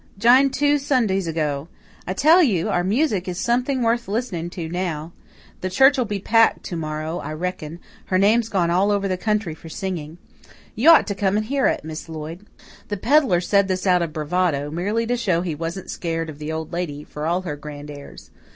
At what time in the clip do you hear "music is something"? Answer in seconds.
2.83-3.83